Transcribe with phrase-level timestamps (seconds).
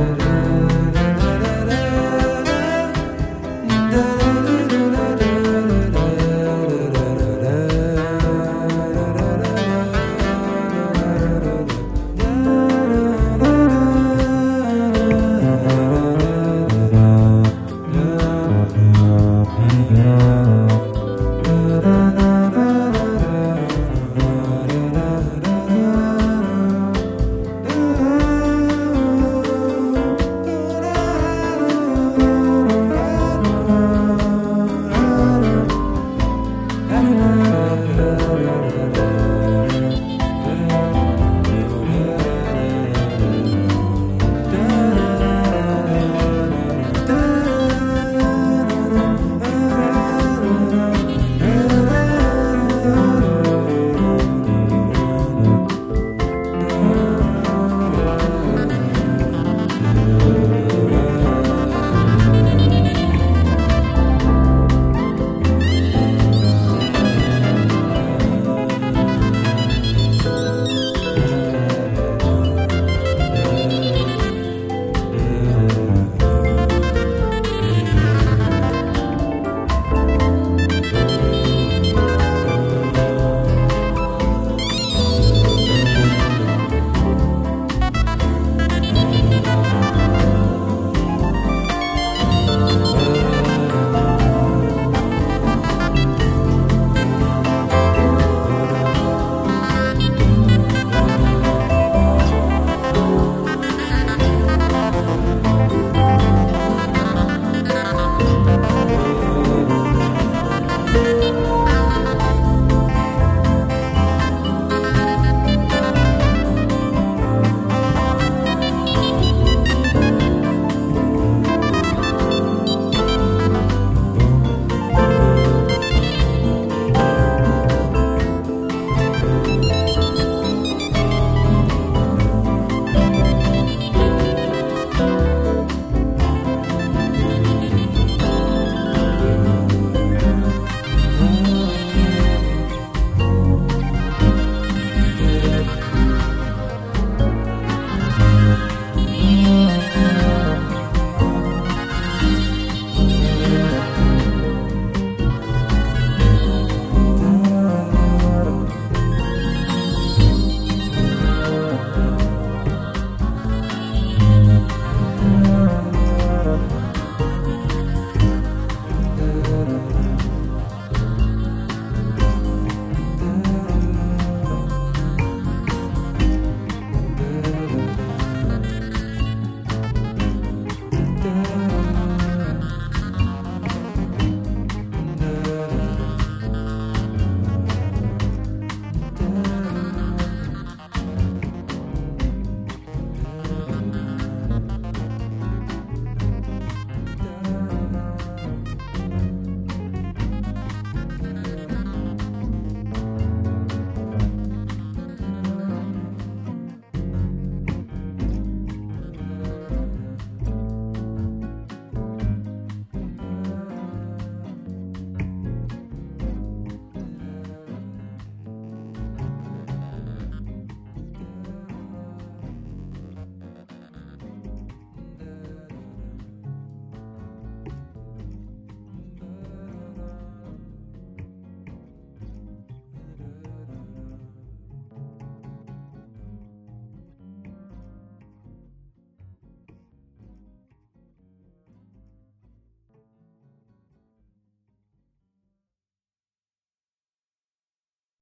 [0.00, 0.29] da, da.